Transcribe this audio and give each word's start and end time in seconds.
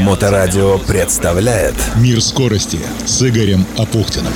Моторадио 0.00 0.78
представляет 0.78 1.74
Мир 1.96 2.22
скорости 2.22 2.78
с 3.04 3.22
Игорем 3.22 3.66
Апухтиным. 3.76 4.32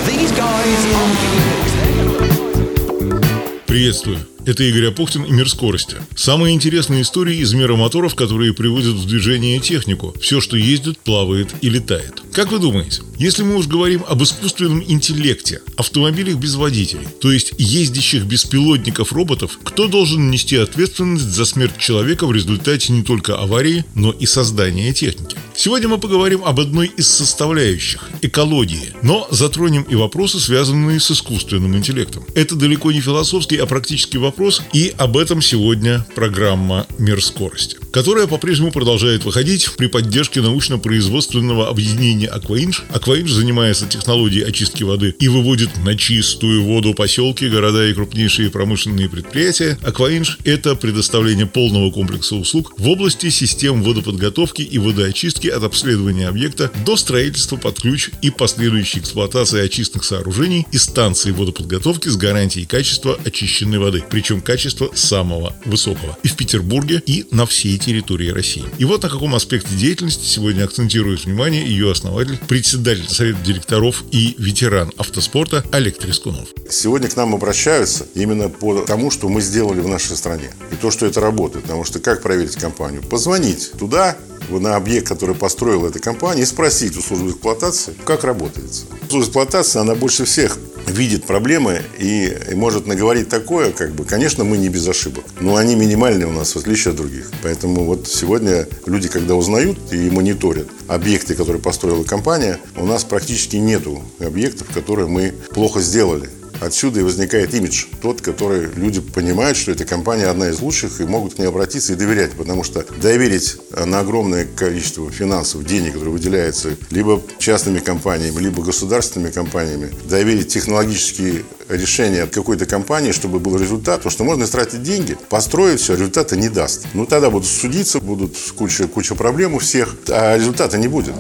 Приветствую. 3.67 4.19
Это 4.45 4.65
Игорь 4.65 4.89
Апухтин 4.89 5.23
и 5.23 5.33
«Мир 5.33 5.49
скорости». 5.49 5.97
Самые 6.15 6.55
интересные 6.55 7.03
истории 7.03 7.37
из 7.37 7.55
мира 7.55 7.77
моторов, 7.77 8.15
которые 8.15 8.53
приводят 8.53 8.97
в 8.97 9.07
движение 9.07 9.59
технику. 9.61 10.15
Все, 10.21 10.41
что 10.41 10.57
ездит, 10.57 10.99
плавает 10.99 11.49
и 11.63 11.71
летает. 11.71 12.22
Как 12.33 12.51
вы 12.51 12.59
думаете, 12.59 13.03
если 13.19 13.43
мы 13.43 13.57
уж 13.57 13.67
говорим 13.67 14.05
об 14.09 14.23
искусственном 14.23 14.83
интеллекте, 14.83 15.61
автомобилях 15.77 16.37
без 16.37 16.55
водителей, 16.55 17.07
то 17.21 17.31
есть 17.31 17.53
ездящих 17.59 18.25
беспилотников-роботов, 18.25 19.59
кто 19.63 19.87
должен 19.87 20.31
нести 20.31 20.57
ответственность 20.57 21.27
за 21.27 21.45
смерть 21.45 21.77
человека 21.77 22.27
в 22.27 22.33
результате 22.33 22.95
не 22.95 23.03
только 23.03 23.37
аварии, 23.37 23.85
но 23.95 24.13
и 24.13 24.25
создания 24.25 24.95
техники? 24.95 25.37
Сегодня 25.55 25.89
мы 25.89 25.99
поговорим 25.99 26.43
об 26.45 26.59
одной 26.59 26.91
из 26.97 27.07
составляющих– 27.07 28.09
экологии, 28.23 28.95
но 29.03 29.29
затронем 29.31 29.83
и 29.83 29.95
вопросы, 29.95 30.41
связанные 30.41 30.99
с 30.99 31.11
искусственным 31.11 31.77
интеллектом. 31.77 32.25
Это 32.35 32.57
далеко 32.57 32.91
не 32.93 33.03
философский, 33.03 33.59
а 33.59 33.67
практический 33.67 34.17
вопрос, 34.17 34.63
и 34.73 34.95
об 34.97 35.19
этом 35.19 35.43
сегодня 35.43 36.07
программа 36.15 36.87
«Мир 36.99 37.23
скорости», 37.23 37.77
которая 37.93 38.27
по-прежнему 38.27 38.73
продолжает 38.73 39.25
выходить 39.25 39.71
при 39.77 39.89
поддержке 39.89 40.41
научно-производственного 40.41 41.69
объединения 41.69 42.22
«Акваинж». 42.27 42.85
«Акваинж» 42.91 43.31
занимается 43.31 43.87
технологией 43.87 44.45
очистки 44.45 44.83
воды 44.83 45.15
и 45.19 45.29
выводит 45.29 45.77
на 45.85 45.97
чистую 45.97 46.63
воду 46.65 46.95
поселки, 46.95 47.49
города 47.49 47.87
и 47.87 47.95
крупнейшие 47.95 48.51
промышленные 48.51 49.09
предприятия. 49.09 49.79
«Акваинж»– 49.83 50.39
это 50.45 50.75
предоставление 50.75 51.47
полного 51.47 51.91
комплекса 51.91 52.37
услуг 52.37 52.75
в 52.79 52.89
области 52.89 53.31
систем 53.31 53.83
водоподготовки 53.83 54.63
и 54.63 54.79
водоочистки 54.79 55.49
от 55.49 55.63
обследования 55.65 56.29
объекта 56.29 56.71
до 56.85 56.97
строительства 56.97 57.57
под 57.57 57.81
ключ 57.81 58.11
и 58.23 58.31
последующей 58.31 59.01
эксплуатации 59.01 59.61
очистных 59.61 60.05
сооружений 60.05 60.67
и 60.73 60.79
станций 60.79 61.33
водоподготовки 61.33 62.09
с 62.09 62.17
гарантией 62.17 62.67
качества 62.67 63.19
очищенной 63.25 63.79
воды, 63.79 64.05
причем 64.11 64.41
качества 64.41 64.91
самого 64.95 65.55
высокого, 65.65 66.17
и 66.23 66.29
в 66.29 66.37
Петербурге, 66.37 67.03
и 67.07 67.27
на 67.31 67.47
всей 67.47 67.79
территории 67.79 68.29
России. 68.29 68.65
И 68.79 68.85
вот 68.85 69.03
на 69.03 69.09
каком 69.09 69.35
аспекте 69.35 69.75
деятельности 69.75 70.27
сегодня 70.27 70.65
акцентирует 70.65 71.25
внимание 71.25 71.65
ее 71.65 71.91
основатель, 71.91 72.12
председатель 72.49 73.09
Совета 73.09 73.39
директоров 73.43 74.05
и 74.11 74.35
ветеран 74.39 74.93
автоспорта 74.97 75.65
Олег 75.73 75.99
Трескунов. 75.99 76.49
Сегодня 76.69 77.09
к 77.09 77.17
нам 77.17 77.35
обращаются 77.35 78.07
именно 78.15 78.49
по 78.49 78.83
тому, 78.83 79.11
что 79.11 79.29
мы 79.29 79.41
сделали 79.41 79.81
в 79.81 79.89
нашей 79.89 80.17
стране. 80.17 80.51
И 80.71 80.77
то, 80.77 80.91
что 80.91 81.07
это 81.07 81.21
работает. 81.21 81.65
Потому 81.65 81.85
что 81.85 82.01
как 82.01 82.23
проверить 82.23 82.57
компанию? 82.57 83.03
Позвонить 83.03 83.73
туда, 83.73 84.17
на 84.51 84.77
объект, 84.77 85.09
который 85.09 85.35
построила 85.35 85.89
эта 85.89 85.99
компания, 85.99 86.43
и 86.43 86.47
спросить 86.47 86.97
у 86.97 87.01
службы 87.01 87.31
эксплуатации, 87.31 87.95
как 88.05 88.25
работает. 88.25 88.73
Служба 89.09 89.27
эксплуатации, 89.27 89.81
она 89.81 89.95
больше 89.95 90.25
всех 90.25 90.59
видит 90.87 91.25
проблемы 91.25 91.83
и, 91.99 92.37
и 92.51 92.55
может 92.55 92.87
наговорить 92.87 93.29
такое, 93.29 93.73
как 93.73 93.93
бы, 93.93 94.05
конечно, 94.05 94.45
мы 94.45 94.57
не 94.57 94.69
без 94.69 94.87
ошибок, 94.87 95.25
но 95.41 95.57
они 95.57 95.75
минимальные 95.75 96.27
у 96.27 96.33
нас, 96.33 96.55
в 96.55 96.59
отличие 96.59 96.91
от 96.91 96.97
других. 96.97 97.31
Поэтому 97.43 97.85
вот 97.85 98.09
сегодня 98.09 98.67
люди, 98.87 99.09
когда 99.09 99.35
узнают 99.35 99.79
и 99.93 100.11
мониторят 100.11 100.69
объекты, 100.89 101.35
которые 101.35 101.63
построила 101.63 102.05
компания, 102.05 102.59
у 102.77 102.87
нас 102.87 103.05
практически 103.05 103.57
нету 103.57 104.03
объектов, 104.19 104.69
которые 104.73 105.09
мы 105.09 105.33
плохо 105.55 105.81
сделали. 105.81 106.29
Отсюда 106.63 107.01
и 107.01 107.03
возникает 107.03 107.53
имидж, 107.55 107.87
тот, 108.01 108.21
который 108.21 108.69
люди 108.77 109.01
понимают, 109.01 109.59
что 109.59 109.73
эта 109.73 109.85
компания 109.85 110.27
одна 110.27 110.49
из 110.49 110.61
лучших 110.61 111.01
и 111.01 111.05
могут 111.05 111.35
к 111.35 111.39
ней 111.39 111.47
обратиться 111.47 111.93
и 111.93 111.97
доверять, 111.97 112.33
потому 112.33 112.63
что 112.63 112.87
доверить 113.01 113.57
на 113.77 113.99
огромное 113.99 114.45
количество 114.45 115.11
финансов, 115.11 115.65
денег, 115.65 115.95
которые 115.95 116.13
выделяются 116.13 116.77
либо 116.91 117.21
частными 117.39 117.81
компаниями, 117.81 118.39
либо 118.39 118.63
государственными 118.63 119.33
компаниями, 119.33 119.91
доверить 120.09 120.49
технологические 120.49 121.43
решения 121.69 122.27
какой-то 122.27 122.65
компании, 122.65 123.11
чтобы 123.11 123.41
был 123.41 123.57
результат, 123.57 123.97
потому 123.97 124.13
что 124.13 124.23
можно 124.23 124.45
истратить 124.45 124.85
деньги, 124.85 125.17
построить 125.31 125.81
все, 125.81 125.95
результата 125.95 126.37
не 126.37 126.49
даст. 126.49 126.87
Ну, 126.95 127.07
тогда 127.07 127.31
будут 127.31 127.49
судиться, 127.49 127.99
будут 127.99 128.37
куча, 128.57 128.87
куча 128.87 129.17
проблем 129.17 129.55
у 129.55 129.59
всех, 129.59 129.97
а 130.09 130.37
результата 130.37 130.79
не 130.79 130.87
будет. 130.87 131.15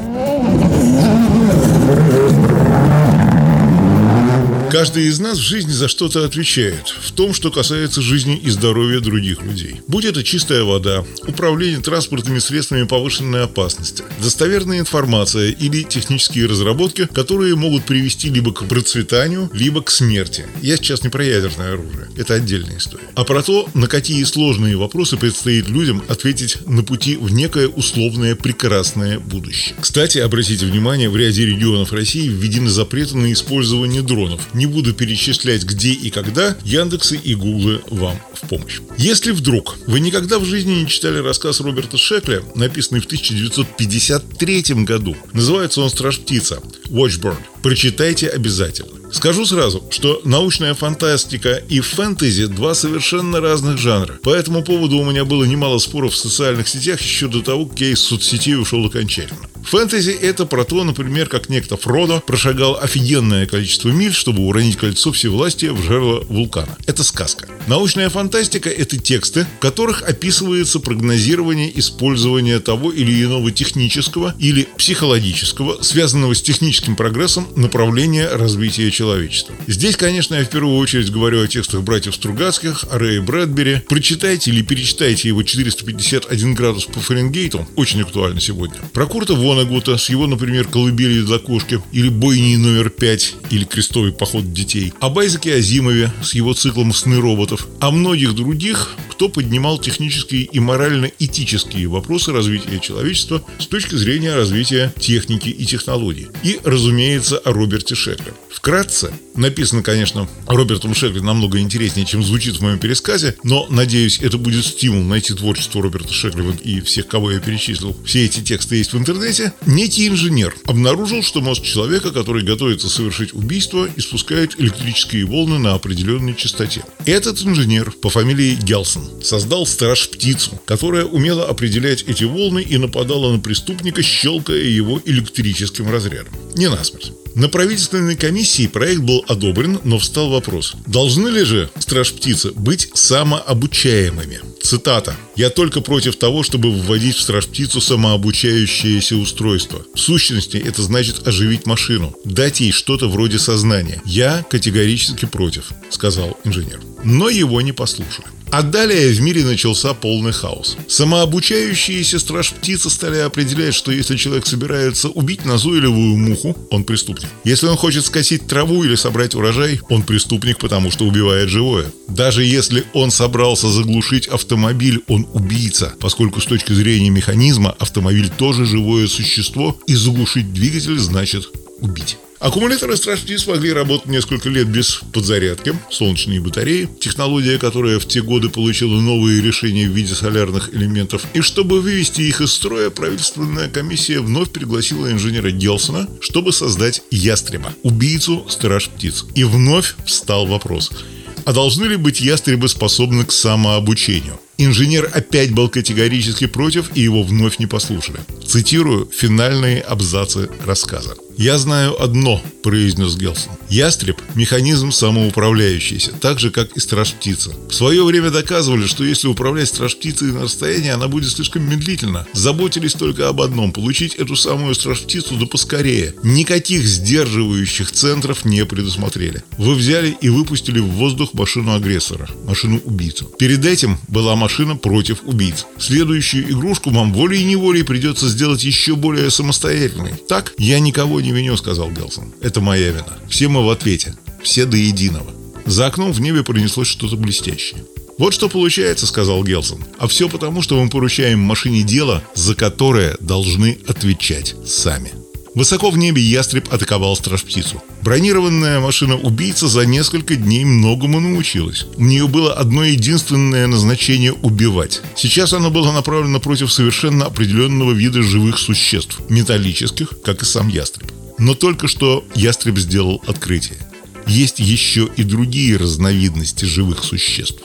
Каждый 4.72 5.04
из 5.08 5.20
нас 5.20 5.36
в 5.36 5.42
жизни 5.42 5.70
за 5.70 5.86
что-то 5.86 6.24
отвечает, 6.24 6.88
в 6.88 7.12
том, 7.12 7.34
что 7.34 7.50
касается 7.50 8.00
жизни 8.00 8.38
и 8.42 8.48
здоровья 8.48 9.00
других 9.00 9.42
людей. 9.42 9.82
Будь 9.86 10.06
это 10.06 10.24
чистая 10.24 10.64
вода, 10.64 11.04
управление 11.26 11.80
транспортными 11.80 12.38
средствами 12.38 12.84
повышенной 12.84 13.44
опасности, 13.44 14.02
достоверная 14.22 14.78
информация 14.78 15.50
или 15.50 15.82
технические 15.82 16.46
разработки, 16.46 17.06
которые 17.12 17.54
могут 17.54 17.84
привести 17.84 18.30
либо 18.30 18.54
к 18.54 18.66
процветанию, 18.66 19.50
либо 19.52 19.82
к 19.82 19.90
смерти. 19.90 20.46
Я 20.62 20.78
сейчас 20.78 21.02
не 21.02 21.10
про 21.10 21.22
ядерное 21.22 21.74
оружие, 21.74 22.08
это 22.16 22.32
отдельная 22.32 22.78
история. 22.78 23.04
А 23.14 23.24
про 23.24 23.42
то, 23.42 23.68
на 23.74 23.88
какие 23.88 24.24
сложные 24.24 24.78
вопросы 24.78 25.18
предстоит 25.18 25.68
людям 25.68 26.02
ответить 26.08 26.66
на 26.66 26.82
пути 26.82 27.16
в 27.16 27.30
некое 27.30 27.68
условное 27.68 28.36
прекрасное 28.36 29.18
будущее. 29.18 29.74
Кстати, 29.78 30.16
обратите 30.16 30.64
внимание, 30.64 31.10
в 31.10 31.16
ряде 31.18 31.44
регионов 31.44 31.92
России 31.92 32.26
введены 32.26 32.70
запреты 32.70 33.18
на 33.18 33.30
использование 33.34 34.00
дронов– 34.00 34.40
не 34.62 34.66
буду 34.66 34.94
перечислять 34.94 35.64
где 35.64 35.90
и 35.90 36.08
когда, 36.10 36.56
Яндексы 36.62 37.16
и 37.16 37.34
Гуглы 37.34 37.82
вам 37.90 38.16
в 38.32 38.46
помощь. 38.46 38.78
Если 38.96 39.32
вдруг 39.32 39.76
вы 39.88 39.98
никогда 39.98 40.38
в 40.38 40.44
жизни 40.44 40.74
не 40.74 40.86
читали 40.86 41.18
рассказ 41.18 41.60
Роберта 41.60 41.98
Шекля, 41.98 42.42
написанный 42.54 43.00
в 43.00 43.06
1953 43.06 44.84
году, 44.84 45.16
называется 45.32 45.80
он 45.80 45.90
«Страж 45.90 46.20
птица» 46.20 46.60
Watchbird, 46.86 47.38
прочитайте 47.62 48.28
обязательно. 48.28 49.02
Скажу 49.12 49.44
сразу, 49.44 49.84
что 49.90 50.22
научная 50.24 50.72
фантастика 50.74 51.62
и 51.68 51.80
фэнтези– 51.80 52.46
два 52.48 52.74
совершенно 52.74 53.40
разных 53.40 53.78
жанра. 53.78 54.14
По 54.22 54.30
этому 54.30 54.64
поводу 54.64 54.96
у 54.96 55.04
меня 55.04 55.26
было 55.26 55.44
немало 55.44 55.78
споров 55.78 56.14
в 56.14 56.16
социальных 56.16 56.66
сетях 56.66 57.00
еще 57.00 57.28
до 57.28 57.42
того, 57.42 57.66
как 57.66 57.78
я 57.80 57.90
из 57.90 58.00
соцсетей 58.00 58.56
ушел 58.56 58.86
окончательно. 58.86 59.48
Фэнтези– 59.64 60.10
это 60.22 60.46
про 60.46 60.64
то, 60.64 60.82
например, 60.82 61.28
как 61.28 61.50
некто 61.50 61.76
Фродо 61.76 62.20
прошагал 62.26 62.78
офигенное 62.80 63.46
количество 63.46 63.90
миль, 63.90 64.12
чтобы 64.12 64.42
уронить 64.46 64.76
кольцо 64.76 65.12
всевластия 65.12 65.72
в 65.72 65.82
жерло 65.82 66.24
вулкана. 66.28 66.76
Это 66.86 67.04
сказка. 67.04 67.48
Научная 67.66 68.08
фантастика– 68.08 68.70
это 68.70 68.96
тексты, 68.98 69.46
в 69.58 69.60
которых 69.60 70.02
описывается 70.02 70.80
прогнозирование 70.80 71.78
использования 71.78 72.58
того 72.60 72.90
или 72.90 73.22
иного 73.22 73.52
технического 73.52 74.34
или 74.38 74.66
психологического, 74.76 75.82
связанного 75.82 76.34
с 76.34 76.42
техническим 76.42 76.96
прогрессом, 76.96 77.46
направления 77.56 78.28
развития 78.28 78.90
человечества. 78.90 79.54
Здесь, 79.66 79.96
конечно, 79.96 80.34
я 80.34 80.44
в 80.44 80.48
первую 80.48 80.76
очередь 80.78 81.10
говорю 81.10 81.42
о 81.42 81.48
текстах 81.48 81.82
братьев 81.82 82.14
Стругацких, 82.14 82.84
о 82.90 82.98
Рэе 82.98 83.20
Брэдбери. 83.20 83.82
Прочитайте 83.88 84.50
или 84.50 84.62
перечитайте 84.62 85.28
его 85.28 85.42
451 85.42 86.54
градус 86.54 86.84
по 86.84 87.00
Фаренгейту, 87.00 87.66
очень 87.76 88.02
актуально 88.02 88.40
сегодня. 88.40 88.76
Про 88.92 89.06
Курта 89.06 89.34
Вонегута 89.34 89.96
с 89.96 90.08
его, 90.08 90.26
например, 90.26 90.66
«Колыбелью 90.68 91.24
для 91.24 91.38
кошки» 91.38 91.80
или 91.92 92.08
«Бойни 92.08 92.56
номер 92.56 92.92
5» 92.96 93.34
или 93.50 93.64
«Крестовый 93.64 94.12
поход 94.12 94.52
детей». 94.52 94.92
Об 95.00 95.18
Айзеке 95.18 95.54
Азимове 95.54 96.12
с 96.22 96.34
его 96.34 96.54
циклом 96.54 96.92
«Сны 96.92 97.20
роботов». 97.20 97.66
О 97.80 97.90
многих 97.90 98.34
других, 98.34 98.90
кто 99.22 99.28
поднимал 99.28 99.78
технические 99.78 100.42
и 100.42 100.58
морально-этические 100.58 101.86
вопросы 101.86 102.32
развития 102.32 102.80
человечества 102.80 103.44
с 103.60 103.68
точки 103.68 103.94
зрения 103.94 104.34
развития 104.34 104.92
техники 104.98 105.48
и 105.48 105.64
технологий. 105.64 106.26
И, 106.42 106.58
разумеется, 106.64 107.38
о 107.38 107.52
Роберте 107.52 107.94
Шекле. 107.94 108.34
Вкратце, 108.50 109.12
написано, 109.36 109.84
конечно, 109.84 110.28
Робертом 110.48 110.92
Шекли 110.92 111.20
намного 111.20 111.60
интереснее, 111.60 112.04
чем 112.04 112.24
звучит 112.24 112.56
в 112.56 112.62
моем 112.62 112.80
пересказе, 112.80 113.36
но, 113.44 113.68
надеюсь, 113.70 114.18
это 114.20 114.38
будет 114.38 114.64
стимул 114.64 115.04
найти 115.04 115.34
творчество 115.34 115.80
Роберта 115.80 116.12
Шекли 116.12 116.44
и 116.64 116.80
всех, 116.80 117.06
кого 117.06 117.30
я 117.30 117.38
перечислил. 117.38 117.96
Все 118.04 118.24
эти 118.24 118.40
тексты 118.40 118.74
есть 118.74 118.92
в 118.92 118.98
интернете. 118.98 119.52
Некий 119.66 120.08
инженер 120.08 120.56
обнаружил, 120.66 121.22
что 121.22 121.40
мозг 121.40 121.62
человека, 121.62 122.10
который 122.10 122.42
готовится 122.42 122.88
совершить 122.88 123.34
убийство, 123.34 123.88
испускает 123.94 124.60
электрические 124.60 125.26
волны 125.26 125.60
на 125.60 125.74
определенной 125.74 126.34
частоте. 126.34 126.82
Этот 127.06 127.40
инженер 127.42 127.92
по 127.92 128.10
фамилии 128.10 128.58
Гелсон 128.60 129.11
создал 129.22 129.66
страж-птицу, 129.66 130.60
которая 130.64 131.04
умела 131.04 131.46
определять 131.46 132.04
эти 132.06 132.24
волны 132.24 132.60
и 132.62 132.78
нападала 132.78 133.32
на 133.32 133.38
преступника, 133.38 134.02
щелкая 134.02 134.62
его 134.62 135.00
электрическим 135.04 135.90
разрядом. 135.90 136.32
Не 136.54 136.68
насмерть. 136.68 137.12
На 137.34 137.48
правительственной 137.48 138.14
комиссии 138.14 138.66
проект 138.66 139.00
был 139.00 139.24
одобрен, 139.26 139.80
но 139.84 139.98
встал 139.98 140.28
вопрос. 140.28 140.74
Должны 140.86 141.28
ли 141.28 141.44
же 141.44 141.70
страж-птицы 141.78 142.52
быть 142.52 142.90
самообучаемыми? 142.94 144.40
Цитата. 144.62 145.16
«Я 145.34 145.50
только 145.50 145.80
против 145.80 146.16
того, 146.16 146.42
чтобы 146.42 146.70
вводить 146.70 147.16
в 147.16 147.20
страж-птицу 147.22 147.80
самообучающееся 147.80 149.16
устройство. 149.16 149.84
В 149.94 149.98
сущности, 149.98 150.56
это 150.56 150.82
значит 150.82 151.26
оживить 151.26 151.66
машину, 151.66 152.14
дать 152.24 152.60
ей 152.60 152.70
что-то 152.70 153.08
вроде 153.08 153.38
сознания. 153.38 154.00
Я 154.04 154.44
категорически 154.48 155.24
против»,— 155.24 155.72
сказал 155.90 156.38
инженер. 156.44 156.80
Но 157.02 157.28
его 157.28 157.60
не 157.60 157.72
послушали. 157.72 158.28
А 158.52 158.60
далее 158.60 159.14
в 159.14 159.20
мире 159.22 159.46
начался 159.46 159.94
полный 159.94 160.32
хаос. 160.32 160.76
Самообучающиеся 160.86 162.18
страж-птицы 162.18 162.90
стали 162.90 163.16
определять, 163.16 163.74
что 163.74 163.90
если 163.90 164.14
человек 164.14 164.46
собирается 164.46 165.08
убить 165.08 165.46
назойливую 165.46 166.18
муху, 166.18 166.54
он 166.70 166.84
преступник. 166.84 167.30
Если 167.44 167.66
он 167.66 167.78
хочет 167.78 168.04
скосить 168.04 168.46
траву 168.46 168.84
или 168.84 168.94
собрать 168.94 169.34
урожай, 169.34 169.80
он 169.88 170.02
преступник, 170.02 170.58
потому 170.58 170.90
что 170.90 171.06
убивает 171.06 171.48
живое. 171.48 171.86
Даже 172.08 172.44
если 172.44 172.84
он 172.92 173.10
собрался 173.10 173.70
заглушить 173.70 174.28
автомобиль, 174.28 175.02
он 175.08 175.26
убийца, 175.32 175.94
поскольку 175.98 176.42
с 176.42 176.44
точки 176.44 176.74
зрения 176.74 177.08
механизма 177.08 177.70
автомобиль 177.78 178.28
тоже 178.28 178.66
живое 178.66 179.08
существо, 179.08 179.80
и 179.86 179.94
заглушить 179.94 180.52
двигатель 180.52 180.98
значит 180.98 181.48
убить. 181.80 182.18
Аккумуляторы 182.42 182.96
страж-птиц 182.96 183.46
могли 183.46 183.72
работать 183.72 184.08
несколько 184.08 184.48
лет 184.48 184.66
без 184.66 185.00
подзарядки, 185.12 185.78
солнечные 185.92 186.40
батареи, 186.40 186.88
технология, 187.00 187.56
которая 187.56 188.00
в 188.00 188.08
те 188.08 188.20
годы 188.20 188.48
получила 188.48 189.00
новые 189.00 189.40
решения 189.40 189.86
в 189.86 189.92
виде 189.92 190.12
солярных 190.12 190.74
элементов. 190.74 191.24
И 191.34 191.40
чтобы 191.40 191.80
вывести 191.80 192.22
их 192.22 192.40
из 192.40 192.52
строя, 192.52 192.90
правительственная 192.90 193.68
комиссия 193.68 194.18
вновь 194.18 194.50
пригласила 194.50 195.12
инженера 195.12 195.52
Гелсона, 195.52 196.08
чтобы 196.20 196.52
создать 196.52 197.02
ястреба, 197.12 197.72
убийцу 197.84 198.44
страж-птиц. 198.48 199.26
И 199.36 199.44
вновь 199.44 199.94
встал 200.04 200.46
вопрос– 200.46 200.90
а 201.44 201.52
должны 201.52 201.86
ли 201.86 201.96
быть 201.96 202.20
ястребы 202.20 202.68
способны 202.68 203.24
к 203.24 203.32
самообучению? 203.32 204.38
Инженер 204.58 205.10
опять 205.12 205.52
был 205.52 205.68
категорически 205.68 206.46
против, 206.46 206.90
и 206.94 207.00
его 207.00 207.22
вновь 207.22 207.58
не 207.58 207.66
послушали. 207.66 208.20
Цитирую 208.46 209.08
финальные 209.12 209.80
абзацы 209.80 210.48
рассказа. 210.64 211.16
«Я 211.38 211.58
знаю 211.58 212.00
одно»,– 212.00 212.42
произнес 212.62 213.16
Гелсон. 213.16 213.52
«Ястреб– 213.68 214.20
механизм 214.34 214.92
самоуправляющийся, 214.92 216.12
так 216.12 216.38
же, 216.38 216.50
как 216.50 216.76
и 216.76 216.80
страж-птица. 216.80 217.50
В 217.68 217.74
свое 217.74 218.04
время 218.04 218.30
доказывали, 218.30 218.86
что 218.86 219.02
если 219.02 219.28
управлять 219.28 219.68
страж-птицей 219.68 220.32
на 220.32 220.42
расстоянии, 220.42 220.90
она 220.90 221.08
будет 221.08 221.30
слишком 221.30 221.68
медлительна. 221.68 222.26
Заботились 222.34 222.92
только 222.92 223.28
об 223.28 223.40
одном– 223.40 223.72
получить 223.72 224.14
эту 224.16 224.36
самую 224.36 224.74
страж-птицу 224.74 225.36
да 225.36 225.46
поскорее. 225.46 226.14
Никаких 226.22 226.84
сдерживающих 226.84 227.90
центров 227.90 228.44
не 228.44 228.64
предусмотрели. 228.66 229.42
Вы 229.56 229.74
взяли 229.74 230.16
и 230.20 230.28
выпустили 230.28 230.80
в 230.80 230.88
воздух 230.88 231.32
машину 231.32 231.74
агрессора, 231.74 232.28
машину-убийцу. 232.44 233.24
Перед 233.38 233.64
этим 233.64 233.98
была 234.08 234.36
машина 234.42 234.76
против 234.76 235.18
убийц. 235.24 235.66
Следующую 235.78 236.50
игрушку 236.50 236.90
вам 236.90 237.12
волей-неволей 237.12 237.84
придется 237.84 238.28
сделать 238.28 238.64
еще 238.64 238.96
более 238.96 239.30
самостоятельной. 239.30 240.14
Так, 240.28 240.52
я 240.58 240.80
никого 240.80 241.20
не 241.20 241.30
виню»,— 241.30 241.56
сказал 241.58 241.90
Гелсон. 241.90 242.34
«Это 242.40 242.60
моя 242.60 242.90
вина. 242.90 243.18
Все 243.28 243.46
мы 243.46 243.64
в 243.64 243.70
ответе. 243.70 244.14
Все 244.42 244.66
до 244.66 244.76
единого». 244.76 245.30
За 245.64 245.86
окном 245.86 246.12
в 246.12 246.20
небе 246.20 246.42
пронеслось 246.42 246.88
что-то 246.88 247.16
блестящее. 247.16 247.84
«Вот 248.18 248.34
что 248.34 248.48
получается»,— 248.48 249.06
сказал 249.08 249.44
Гелсон. 249.44 249.84
«А 249.98 250.08
все 250.08 250.28
потому, 250.28 250.60
что 250.60 250.82
мы 250.82 250.90
поручаем 250.90 251.38
машине 251.38 251.84
дело, 251.84 252.22
за 252.34 252.56
которое 252.56 253.16
должны 253.20 253.78
отвечать 253.86 254.56
сами». 254.66 255.21
Высоко 255.54 255.90
в 255.90 255.98
небе 255.98 256.22
ястреб 256.22 256.72
атаковал 256.72 257.14
страж-птицу. 257.14 257.82
Бронированная 258.02 258.80
машина-убийца 258.80 259.68
за 259.68 259.84
несколько 259.84 260.34
дней 260.34 260.64
многому 260.64 261.20
научилась. 261.20 261.84
У 261.96 262.04
нее 262.04 262.26
было 262.26 262.54
одно 262.54 262.84
единственное 262.84 263.66
назначение– 263.66 264.32
убивать. 264.42 265.02
Сейчас 265.14 265.52
оно 265.52 265.70
было 265.70 265.92
направлено 265.92 266.40
против 266.40 266.72
совершенно 266.72 267.26
определенного 267.26 267.92
вида 267.92 268.22
живых 268.22 268.58
существ– 268.58 269.20
металлических, 269.28 270.14
как 270.24 270.42
и 270.42 270.46
сам 270.46 270.68
ястреб. 270.68 271.12
Но 271.38 271.54
только 271.54 271.86
что 271.86 272.24
ястреб 272.34 272.78
сделал 272.78 273.22
открытие. 273.26 273.78
Есть 274.26 274.58
еще 274.58 275.08
и 275.16 275.22
другие 275.22 275.76
разновидности 275.76 276.64
живых 276.64 277.04
существ. 277.04 277.60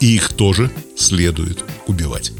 И 0.00 0.14
их 0.14 0.28
тоже 0.34 0.70
следует 0.96 1.64
убивать. 1.86 2.32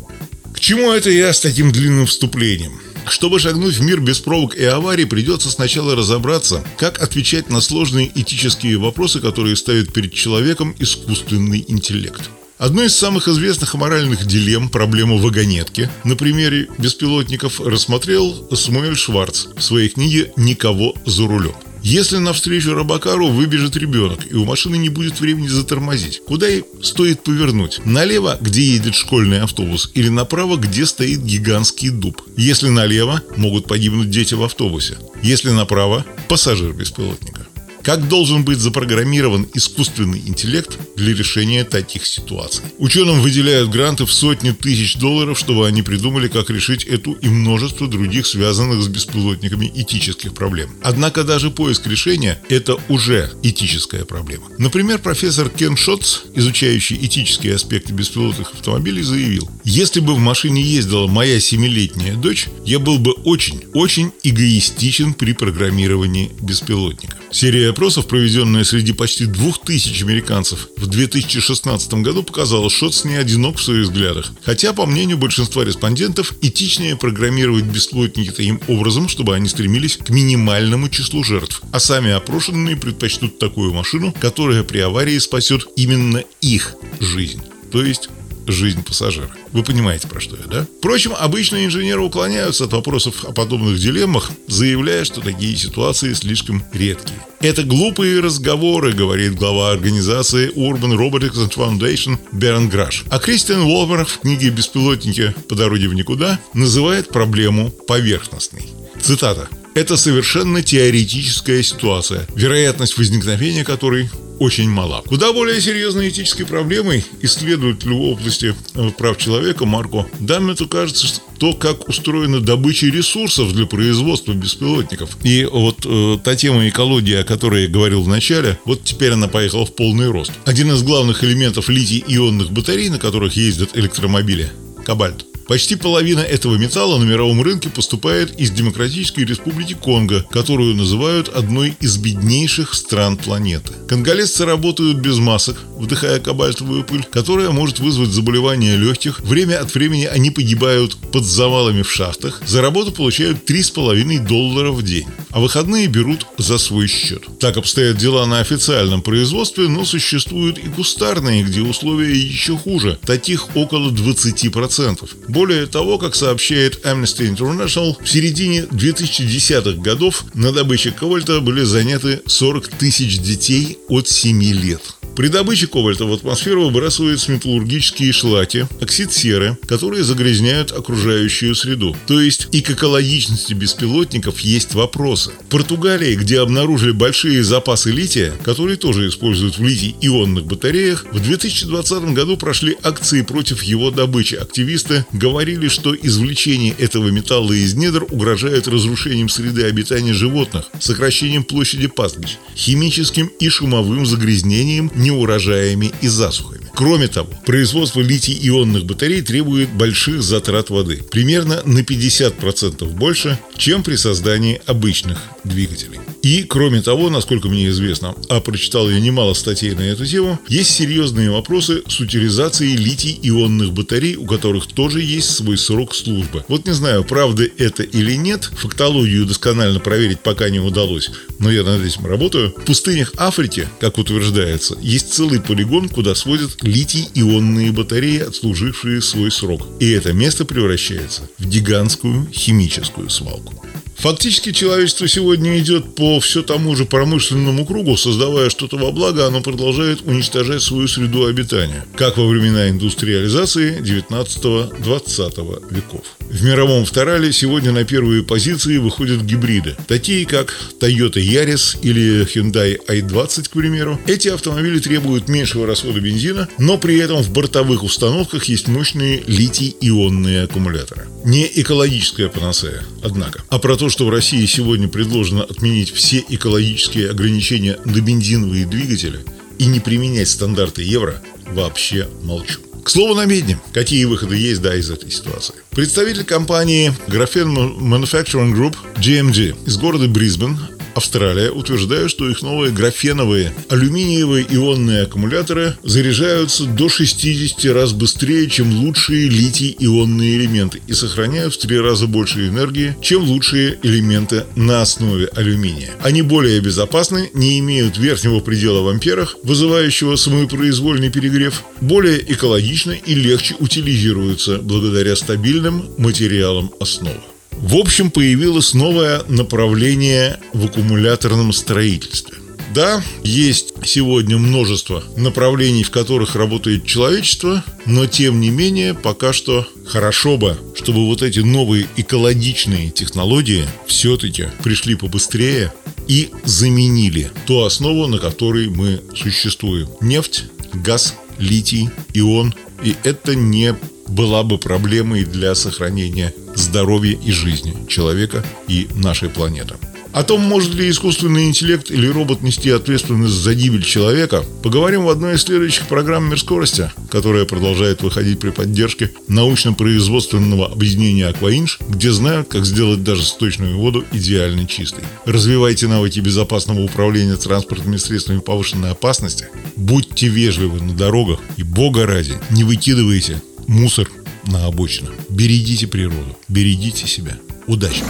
К 0.52 0.60
чему 0.60 0.92
это 0.92 1.10
я 1.10 1.32
с 1.32 1.40
таким 1.40 1.72
длинным 1.72 2.06
вступлением? 2.06 2.72
Чтобы 3.06 3.38
шагнуть 3.38 3.76
в 3.76 3.82
мир 3.82 4.00
без 4.00 4.20
пробок 4.20 4.54
и 4.56 4.64
аварий, 4.64 5.04
придется 5.04 5.50
сначала 5.50 5.94
разобраться, 5.96 6.64
как 6.78 7.00
отвечать 7.02 7.50
на 7.50 7.60
сложные 7.60 8.10
этические 8.14 8.78
вопросы, 8.78 9.20
которые 9.20 9.56
ставит 9.56 9.92
перед 9.92 10.14
человеком 10.14 10.74
искусственный 10.78 11.64
интеллект. 11.66 12.30
Одной 12.58 12.86
из 12.86 12.96
самых 12.96 13.26
известных 13.26 13.74
моральных 13.74 14.26
дилемм, 14.26 14.68
проблему 14.68 15.16
вагонетки, 15.16 15.88
на 16.04 16.14
примере 16.14 16.68
беспилотников 16.76 17.58
рассмотрел 17.60 18.48
Самуэль 18.54 18.96
Шварц 18.96 19.46
в 19.56 19.62
своей 19.62 19.88
книге 19.88 20.32
«Никого 20.36 20.94
за 21.06 21.26
рулем». 21.26 21.54
Если 21.82 22.18
навстречу 22.18 22.74
Робокару 22.74 23.28
выбежит 23.28 23.76
ребенок, 23.76 24.20
и 24.30 24.34
у 24.34 24.44
машины 24.44 24.76
не 24.76 24.90
будет 24.90 25.20
времени 25.20 25.48
затормозить, 25.48 26.20
куда 26.26 26.46
ей 26.46 26.64
стоит 26.82 27.22
повернуть? 27.22 27.80
Налево, 27.84 28.36
где 28.40 28.62
едет 28.62 28.94
школьный 28.94 29.40
автобус, 29.40 29.90
или 29.94 30.08
направо, 30.08 30.56
где 30.56 30.84
стоит 30.84 31.22
гигантский 31.22 31.90
дуб? 31.90 32.22
Если 32.36 32.68
налево, 32.68 33.22
могут 33.36 33.66
погибнуть 33.66 34.10
дети 34.10 34.34
в 34.34 34.42
автобусе. 34.42 34.98
Если 35.22 35.50
направо, 35.50 36.04
пассажир 36.28 36.72
беспилотника. 36.72 37.39
Как 37.82 38.08
должен 38.08 38.44
быть 38.44 38.58
запрограммирован 38.58 39.48
искусственный 39.54 40.18
интеллект 40.18 40.78
для 40.96 41.14
решения 41.14 41.64
таких 41.64 42.06
ситуаций? 42.06 42.62
Ученым 42.78 43.22
выделяют 43.22 43.70
гранты 43.70 44.04
в 44.04 44.12
сотни 44.12 44.50
тысяч 44.50 44.96
долларов, 44.96 45.38
чтобы 45.38 45.66
они 45.66 45.82
придумали, 45.82 46.28
как 46.28 46.50
решить 46.50 46.84
эту 46.84 47.12
и 47.12 47.28
множество 47.28 47.88
других 47.88 48.26
связанных 48.26 48.82
с 48.82 48.88
беспилотниками 48.88 49.70
этических 49.74 50.34
проблем. 50.34 50.70
Однако 50.82 51.24
даже 51.24 51.50
поиск 51.50 51.86
решения– 51.86 52.40
это 52.50 52.76
уже 52.88 53.30
этическая 53.42 54.04
проблема. 54.04 54.44
Например, 54.58 54.98
профессор 54.98 55.48
Кен 55.48 55.76
Шотц, 55.76 56.20
изучающий 56.34 56.98
этические 57.00 57.54
аспекты 57.54 57.94
беспилотных 57.94 58.52
автомобилей, 58.52 59.02
заявил, 59.02 59.48
«Если 59.64 60.00
бы 60.00 60.14
в 60.14 60.18
машине 60.18 60.62
ездила 60.62 61.06
моя 61.06 61.40
семилетняя 61.40 62.14
дочь, 62.14 62.48
я 62.66 62.78
был 62.78 62.98
бы 62.98 63.12
очень, 63.12 63.62
очень 63.72 64.12
эгоистичен 64.22 65.14
при 65.14 65.32
программировании 65.32 66.30
беспилотника». 66.40 67.19
Серия 67.32 67.70
опросов, 67.70 68.06
проведенная 68.08 68.64
среди 68.64 68.92
почти 68.92 69.26
двух 69.26 69.60
тысяч 69.60 70.02
американцев 70.02 70.68
в 70.76 70.86
2016 70.86 71.94
году, 71.94 72.22
показала, 72.22 72.68
что 72.68 72.80
Шотс 72.80 73.04
не 73.04 73.16
одинок 73.16 73.58
в 73.58 73.62
своих 73.62 73.84
взглядах. 73.84 74.32
Хотя, 74.42 74.72
по 74.72 74.86
мнению 74.86 75.18
большинства 75.18 75.64
респондентов, 75.64 76.34
этичнее 76.40 76.96
программировать 76.96 77.64
бесплотники 77.64 78.30
таким 78.30 78.60
образом, 78.68 79.08
чтобы 79.08 79.34
они 79.34 79.48
стремились 79.48 79.96
к 79.96 80.08
минимальному 80.10 80.88
числу 80.88 81.22
жертв, 81.22 81.62
а 81.72 81.78
сами 81.78 82.10
опрошенные 82.10 82.76
предпочтут 82.76 83.38
такую 83.38 83.72
машину, 83.72 84.14
которая 84.18 84.64
при 84.64 84.78
аварии 84.78 85.18
спасет 85.18 85.66
именно 85.76 86.24
их 86.40 86.74
жизнь. 87.00 87.42
То 87.70 87.84
есть 87.84 88.08
жизнь 88.50 88.84
пассажира. 88.84 89.30
Вы 89.52 89.62
понимаете, 89.62 90.08
про 90.08 90.20
что 90.20 90.36
я, 90.36 90.46
да? 90.46 90.66
Впрочем, 90.78 91.12
обычные 91.18 91.66
инженеры 91.66 92.00
уклоняются 92.00 92.64
от 92.64 92.72
вопросов 92.72 93.24
о 93.24 93.32
подобных 93.32 93.78
дилеммах, 93.78 94.30
заявляя, 94.46 95.04
что 95.04 95.20
такие 95.20 95.56
ситуации 95.56 96.12
слишком 96.14 96.64
редкие. 96.72 97.18
Это 97.40 97.62
глупые 97.62 98.20
разговоры, 98.20 98.92
говорит 98.92 99.34
глава 99.34 99.70
организации 99.70 100.52
Urban 100.54 100.96
Robotics 100.96 101.50
Foundation 101.54 102.18
Берн 102.32 102.68
Граш. 102.68 103.04
А 103.10 103.18
Кристиан 103.18 103.62
Уолбер 103.62 104.04
в 104.04 104.20
книге 104.20 104.50
«Беспилотники 104.50 105.34
по 105.48 105.54
дороге 105.54 105.88
в 105.88 105.94
никуда» 105.94 106.38
называет 106.52 107.08
проблему 107.08 107.70
поверхностной. 107.70 108.66
Цитата. 109.00 109.48
Это 109.74 109.96
совершенно 109.96 110.62
теоретическая 110.62 111.62
ситуация, 111.62 112.26
вероятность 112.34 112.98
возникновения 112.98 113.64
которой 113.64 114.10
очень 114.40 114.68
мала. 114.68 115.02
Куда 115.06 115.32
более 115.32 115.60
серьезной 115.60 116.08
этической 116.08 116.46
проблемой 116.46 117.04
исследователю 117.20 117.96
области 117.98 118.54
э, 118.74 118.90
прав 118.98 119.18
человека 119.18 119.66
Марко 119.66 120.06
Даммету 120.18 120.66
кажется, 120.66 121.06
что 121.06 121.20
то, 121.38 121.52
как 121.54 121.88
устроена 121.88 122.40
добыча 122.40 122.86
ресурсов 122.86 123.52
для 123.52 123.66
производства 123.66 124.32
беспилотников. 124.32 125.16
И 125.22 125.44
вот 125.44 125.84
э, 125.84 126.18
та 126.24 126.36
тема 126.36 126.68
экологии, 126.68 127.14
о 127.14 127.24
которой 127.24 127.64
я 127.64 127.68
говорил 127.68 128.02
в 128.02 128.08
начале, 128.08 128.58
вот 128.64 128.82
теперь 128.82 129.12
она 129.12 129.28
поехала 129.28 129.64
в 129.64 129.74
полный 129.74 130.10
рост. 130.10 130.32
Один 130.44 130.72
из 130.72 130.82
главных 130.82 131.22
элементов 131.22 131.68
литий-ионных 131.68 132.50
батарей, 132.50 132.88
на 132.88 132.98
которых 132.98 133.36
ездят 133.36 133.76
электромобили– 133.76 134.50
кобальт. 134.84 135.29
Почти 135.50 135.74
половина 135.74 136.20
этого 136.20 136.54
металла 136.54 136.96
на 136.96 137.02
мировом 137.02 137.42
рынке 137.42 137.70
поступает 137.70 138.38
из 138.38 138.52
Демократической 138.52 139.24
Республики 139.24 139.74
Конго, 139.74 140.24
которую 140.30 140.76
называют 140.76 141.28
одной 141.28 141.74
из 141.80 141.96
беднейших 141.96 142.72
стран 142.72 143.16
планеты. 143.16 143.72
Конголезцы 143.88 144.44
работают 144.44 144.98
без 144.98 145.18
масок, 145.18 145.56
вдыхая 145.76 146.20
кобальтовую 146.20 146.84
пыль, 146.84 147.02
которая 147.02 147.50
может 147.50 147.80
вызвать 147.80 148.10
заболевания 148.10 148.76
легких. 148.76 149.18
Время 149.22 149.60
от 149.60 149.74
времени 149.74 150.04
они 150.04 150.30
погибают 150.30 150.96
под 151.10 151.24
завалами 151.24 151.82
в 151.82 151.90
шахтах. 151.90 152.40
За 152.46 152.62
работу 152.62 152.92
получают 152.92 153.50
3,5 153.50 154.24
доллара 154.24 154.70
в 154.70 154.84
день, 154.84 155.08
а 155.30 155.40
выходные 155.40 155.88
берут 155.88 156.26
за 156.38 156.58
свой 156.58 156.86
счет. 156.86 157.24
Так 157.40 157.56
обстоят 157.56 157.96
дела 157.96 158.24
на 158.26 158.38
официальном 158.38 159.02
производстве, 159.02 159.66
но 159.66 159.84
существуют 159.84 160.58
и 160.58 160.68
кустарные, 160.68 161.42
где 161.42 161.60
условия 161.60 162.16
еще 162.16 162.56
хуже. 162.56 163.00
Таких 163.04 163.56
около 163.56 163.90
20%. 163.90 165.08
Более 165.40 165.64
того, 165.64 165.96
как 165.96 166.14
сообщает 166.14 166.84
Amnesty 166.84 167.34
International, 167.34 167.96
в 167.98 168.06
середине 168.06 168.64
2010-х 168.64 169.80
годов 169.80 170.24
на 170.34 170.52
добыче 170.52 170.90
кобальта 170.90 171.40
были 171.40 171.62
заняты 171.62 172.20
40 172.26 172.68
тысяч 172.68 173.18
детей 173.20 173.78
от 173.88 174.06
7 174.06 174.42
лет. 174.42 174.82
При 175.16 175.28
добыче 175.28 175.66
кобальта 175.66 176.06
в 176.06 176.12
атмосферу 176.12 176.66
выбрасываются 176.66 177.32
металлургические 177.32 178.12
шлаки, 178.12 178.66
оксид 178.80 179.12
серы, 179.12 179.58
которые 179.66 180.04
загрязняют 180.04 180.72
окружающую 180.72 181.54
среду. 181.54 181.96
То 182.06 182.20
есть 182.20 182.48
и 182.52 182.62
к 182.62 182.70
экологичности 182.70 183.52
беспилотников 183.52 184.40
есть 184.40 184.74
вопросы. 184.74 185.32
В 185.46 185.50
Португалии, 185.50 186.14
где 186.14 186.40
обнаружили 186.40 186.92
большие 186.92 187.44
запасы 187.44 187.90
лития, 187.90 188.32
которые 188.44 188.76
тоже 188.76 189.08
используют 189.08 189.58
в 189.58 189.64
литий-ионных 189.64 190.46
батареях, 190.46 191.04
в 191.12 191.20
2020 191.20 192.14
году 192.14 192.36
прошли 192.36 192.76
акции 192.82 193.22
против 193.22 193.62
его 193.62 193.90
добычи. 193.90 194.36
Активисты 194.36 195.04
говорили, 195.12 195.68
что 195.68 195.94
извлечение 195.94 196.74
этого 196.78 197.08
металла 197.08 197.52
из 197.52 197.74
недр 197.74 198.06
угрожает 198.10 198.68
разрушением 198.68 199.28
среды 199.28 199.64
обитания 199.64 200.14
животных, 200.14 200.66
сокращением 200.78 201.44
площади 201.44 201.88
пастбищ, 201.88 202.36
химическим 202.56 203.26
и 203.38 203.48
шумовым 203.48 204.06
загрязнением, 204.06 204.90
неурожаями 205.00 205.92
и 206.02 206.08
засухами. 206.08 206.59
Кроме 206.74 207.08
того, 207.08 207.28
производство 207.44 208.00
литий-ионных 208.00 208.84
батарей 208.84 209.22
требует 209.22 209.72
больших 209.72 210.22
затрат 210.22 210.70
воды, 210.70 211.02
примерно 211.10 211.62
на 211.64 211.80
50% 211.80 212.84
больше, 212.86 213.38
чем 213.56 213.82
при 213.82 213.96
создании 213.96 214.60
обычных 214.66 215.18
двигателей. 215.44 216.00
И, 216.22 216.42
кроме 216.42 216.82
того, 216.82 217.08
насколько 217.08 217.48
мне 217.48 217.68
известно, 217.68 218.14
а 218.28 218.40
прочитал 218.40 218.90
я 218.90 219.00
немало 219.00 219.34
статей 219.34 219.72
на 219.72 219.82
эту 219.82 220.06
тему, 220.06 220.38
есть 220.48 220.70
серьезные 220.70 221.30
вопросы 221.30 221.82
с 221.88 222.00
утилизацией 222.00 222.76
литий-ионных 222.76 223.72
батарей, 223.72 224.16
у 224.16 224.26
которых 224.26 224.66
тоже 224.66 225.00
есть 225.00 225.30
свой 225.30 225.56
срок 225.56 225.94
службы. 225.94 226.44
Вот 226.48 226.66
не 226.66 226.72
знаю, 226.72 227.04
правда 227.04 227.48
это 227.58 227.82
или 227.82 228.14
нет, 228.14 228.50
фактологию 228.56 229.26
досконально 229.26 229.80
проверить 229.80 230.20
пока 230.20 230.50
не 230.50 230.60
удалось, 230.60 231.10
но 231.38 231.50
я 231.50 231.62
над 231.62 231.84
этим 231.84 232.06
работаю. 232.06 232.50
В 232.50 232.64
пустынях 232.64 233.12
Африки, 233.16 233.68
как 233.80 233.98
утверждается, 233.98 234.76
есть 234.80 235.12
целый 235.12 235.40
полигон, 235.40 235.88
куда 235.88 236.14
сводят 236.14 236.59
литий-ионные 236.62 237.72
батареи, 237.72 238.20
отслужившие 238.20 239.00
свой 239.02 239.30
срок. 239.30 239.66
И 239.80 239.90
это 239.90 240.12
место 240.12 240.44
превращается 240.44 241.22
в 241.38 241.46
гигантскую 241.46 242.28
химическую 242.32 243.10
свалку. 243.10 243.54
Фактически 244.00 244.52
человечество 244.52 245.06
сегодня 245.06 245.58
идет 245.58 245.94
по 245.94 246.20
все 246.20 246.42
тому 246.42 246.74
же 246.74 246.86
промышленному 246.86 247.66
кругу, 247.66 247.98
создавая 247.98 248.48
что-то 248.48 248.78
во 248.78 248.92
благо, 248.92 249.26
оно 249.26 249.42
продолжает 249.42 250.00
уничтожать 250.06 250.62
свою 250.62 250.88
среду 250.88 251.26
обитания, 251.26 251.84
как 251.96 252.16
во 252.16 252.26
времена 252.26 252.70
индустриализации 252.70 253.78
19-20 253.80 255.74
веков. 255.74 256.04
В 256.30 256.44
мировом 256.44 256.84
вторале 256.84 257.32
сегодня 257.32 257.72
на 257.72 257.82
первые 257.82 258.22
позиции 258.22 258.76
выходят 258.76 259.20
гибриды, 259.22 259.76
такие 259.88 260.24
как 260.24 260.56
Toyota 260.78 261.14
Yaris 261.14 261.76
или 261.82 262.24
Hyundai 262.24 262.78
i20, 262.86 263.48
к 263.48 263.50
примеру. 263.50 264.00
Эти 264.06 264.28
автомобили 264.28 264.78
требуют 264.78 265.28
меньшего 265.28 265.66
расхода 265.66 265.98
бензина, 265.98 266.48
но 266.56 266.78
при 266.78 266.98
этом 266.98 267.24
в 267.24 267.32
бортовых 267.32 267.82
установках 267.82 268.44
есть 268.44 268.68
мощные 268.68 269.24
литий-ионные 269.26 270.44
аккумуляторы. 270.44 271.08
Не 271.24 271.50
экологическая 271.52 272.28
панацея, 272.28 272.84
однако. 273.02 273.42
А 273.48 273.58
про 273.58 273.76
то, 273.76 273.88
что 273.88 274.06
в 274.06 274.10
России 274.10 274.46
сегодня 274.46 274.86
предложено 274.86 275.42
отменить 275.42 275.92
все 275.92 276.24
экологические 276.28 277.10
ограничения 277.10 277.76
на 277.84 278.00
бензиновые 278.00 278.66
двигатели 278.66 279.18
и 279.58 279.66
не 279.66 279.80
применять 279.80 280.28
стандарты 280.28 280.84
евро, 280.84 281.20
вообще 281.48 282.06
молчу. 282.22 282.60
К 282.84 282.88
слову 282.88 283.14
на 283.14 283.26
медне, 283.26 283.58
какие 283.72 284.04
выходы 284.04 284.36
есть, 284.36 284.62
да, 284.62 284.74
из 284.74 284.90
этой 284.90 285.10
ситуации. 285.10 285.54
Представитель 285.70 286.24
компании 286.24 286.92
Graphene 287.08 287.78
Manufacturing 287.78 288.54
Group 288.54 288.76
GMG 288.96 289.66
из 289.66 289.76
города 289.76 290.08
Брисбен 290.08 290.58
Австралия 291.00 291.50
утверждает, 291.50 292.10
что 292.10 292.28
их 292.28 292.42
новые 292.42 292.72
графеновые 292.72 293.54
алюминиевые 293.70 294.44
ионные 294.50 295.04
аккумуляторы 295.04 295.74
заряжаются 295.82 296.66
до 296.66 296.90
60 296.90 297.64
раз 297.72 297.94
быстрее, 297.94 298.50
чем 298.50 298.70
лучшие 298.70 299.30
литий-ионные 299.30 300.36
элементы 300.36 300.82
и 300.86 300.92
сохраняют 300.92 301.54
в 301.54 301.58
три 301.58 301.80
раза 301.80 302.06
больше 302.06 302.48
энергии, 302.48 302.94
чем 303.00 303.22
лучшие 303.22 303.78
элементы 303.82 304.44
на 304.56 304.82
основе 304.82 305.28
алюминия. 305.28 305.88
Они 306.02 306.20
более 306.20 306.60
безопасны, 306.60 307.30
не 307.32 307.58
имеют 307.60 307.96
верхнего 307.96 308.40
предела 308.40 308.82
в 308.82 308.88
амперах, 308.88 309.36
вызывающего 309.42 310.16
самопроизвольный 310.16 311.08
перегрев, 311.08 311.62
более 311.80 312.20
экологичны 312.30 313.00
и 313.06 313.14
легче 313.14 313.54
утилизируются 313.58 314.58
благодаря 314.58 315.16
стабильным 315.16 315.86
материалам 315.96 316.70
основы. 316.78 317.29
В 317.52 317.76
общем, 317.76 318.10
появилось 318.10 318.74
новое 318.74 319.22
направление 319.28 320.38
в 320.52 320.66
аккумуляторном 320.66 321.52
строительстве. 321.52 322.38
Да, 322.74 323.02
есть 323.24 323.74
сегодня 323.84 324.38
множество 324.38 325.02
направлений, 325.16 325.82
в 325.82 325.90
которых 325.90 326.36
работает 326.36 326.86
человечество, 326.86 327.64
но 327.84 328.06
тем 328.06 328.40
не 328.40 328.50
менее 328.50 328.94
пока 328.94 329.32
что 329.32 329.66
хорошо 329.86 330.36
бы, 330.36 330.56
чтобы 330.76 331.06
вот 331.06 331.22
эти 331.22 331.40
новые 331.40 331.88
экологичные 331.96 332.90
технологии 332.90 333.64
все-таки 333.86 334.48
пришли 334.62 334.94
побыстрее 334.94 335.72
и 336.06 336.30
заменили 336.44 337.30
ту 337.46 337.64
основу, 337.64 338.06
на 338.06 338.18
которой 338.18 338.68
мы 338.68 339.00
существуем. 339.16 339.88
Нефть, 340.00 340.44
газ, 340.72 341.16
литий, 341.38 341.88
ион. 342.14 342.54
И 342.84 342.94
это 343.02 343.34
не 343.34 343.74
была 344.06 344.42
бы 344.42 344.58
проблемой 344.58 345.24
для 345.24 345.54
сохранения 345.54 346.32
здоровья 346.54 347.16
и 347.16 347.32
жизни 347.32 347.74
человека 347.88 348.44
и 348.68 348.88
нашей 348.94 349.28
планеты. 349.28 349.74
О 350.12 350.24
том, 350.24 350.40
может 350.40 350.74
ли 350.74 350.90
искусственный 350.90 351.46
интеллект 351.46 351.88
или 351.88 352.08
робот 352.08 352.42
нести 352.42 352.68
ответственность 352.70 353.32
за 353.32 353.54
гибель 353.54 353.84
человека, 353.84 354.44
поговорим 354.62 355.04
в 355.04 355.08
одной 355.08 355.36
из 355.36 355.42
следующих 355.42 355.86
программ 355.86 356.28
«Мир 356.28 356.40
скорости», 356.40 356.90
которая 357.10 357.44
продолжает 357.44 358.02
выходить 358.02 358.40
при 358.40 358.50
поддержке 358.50 359.12
научно-производственного 359.28 360.66
объединения 360.66 361.28
«Акваинж», 361.28 361.78
где 361.88 362.10
знают, 362.10 362.48
как 362.48 362.66
сделать 362.66 363.04
даже 363.04 363.22
сточную 363.22 363.78
воду 363.78 364.04
идеально 364.10 364.66
чистой. 364.66 365.04
Развивайте 365.26 365.86
навыки 365.86 366.18
безопасного 366.18 366.80
управления 366.80 367.36
транспортными 367.36 367.96
средствами 367.96 368.40
повышенной 368.40 368.90
опасности, 368.90 369.46
будьте 369.76 370.26
вежливы 370.26 370.82
на 370.82 370.92
дорогах 370.92 371.38
и, 371.56 371.62
бога 371.62 372.04
ради, 372.06 372.34
не 372.50 372.64
выкидывайте 372.64 373.40
мусор 373.68 374.10
на 374.46 374.66
обочину. 374.66 375.10
Берегите 375.28 375.86
природу, 375.86 376.36
берегите 376.48 377.06
себя. 377.06 377.36
Удачи! 377.66 378.02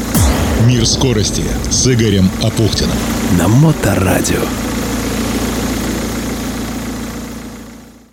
Мир 0.67 0.87
скорости 0.87 1.43
с 1.71 1.87
Игорем 1.87 2.31
Апухтиным. 2.43 2.97
На 3.39 3.49
Моторадио. 3.49 4.43